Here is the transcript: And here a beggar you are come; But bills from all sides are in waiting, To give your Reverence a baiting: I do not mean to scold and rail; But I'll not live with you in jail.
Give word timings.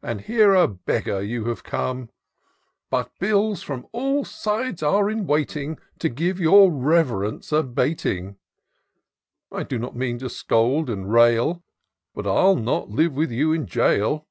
And 0.00 0.20
here 0.20 0.54
a 0.54 0.68
beggar 0.68 1.20
you 1.20 1.50
are 1.50 1.56
come; 1.56 2.08
But 2.88 3.10
bills 3.18 3.64
from 3.64 3.88
all 3.90 4.24
sides 4.24 4.80
are 4.80 5.10
in 5.10 5.26
waiting, 5.26 5.76
To 5.98 6.08
give 6.08 6.38
your 6.38 6.70
Reverence 6.70 7.50
a 7.50 7.64
baiting: 7.64 8.36
I 9.50 9.64
do 9.64 9.80
not 9.80 9.96
mean 9.96 10.20
to 10.20 10.30
scold 10.30 10.88
and 10.88 11.12
rail; 11.12 11.64
But 12.14 12.28
I'll 12.28 12.54
not 12.54 12.90
live 12.90 13.14
with 13.16 13.32
you 13.32 13.52
in 13.52 13.66
jail. 13.66 14.28